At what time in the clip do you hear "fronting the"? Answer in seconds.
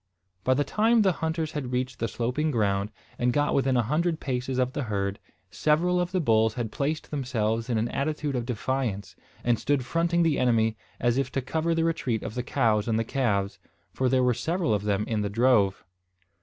9.85-10.39